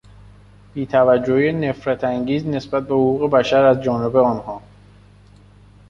[0.73, 4.61] بیتوجهی نفرتانگیز نسبت به حقوق بشر از جانب آنها